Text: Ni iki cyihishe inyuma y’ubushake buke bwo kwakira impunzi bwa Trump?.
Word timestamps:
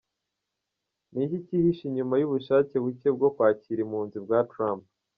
Ni 1.13 1.21
iki 1.25 1.37
cyihishe 1.45 1.83
inyuma 1.89 2.13
y’ubushake 2.17 2.75
buke 2.83 3.09
bwo 3.15 3.29
kwakira 3.35 3.79
impunzi 3.85 4.17
bwa 4.25 4.39
Trump?. 4.51 4.83